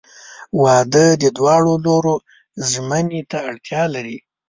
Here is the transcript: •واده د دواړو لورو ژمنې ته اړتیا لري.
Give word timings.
•واده 0.61 1.05
د 1.23 1.23
دواړو 1.37 1.73
لورو 1.85 2.15
ژمنې 2.71 3.21
ته 3.31 3.37
اړتیا 3.49 3.83
لري. 3.93 4.17